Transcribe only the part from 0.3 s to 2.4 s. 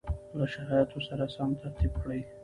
له شرایطو سره سم ترتیب کړي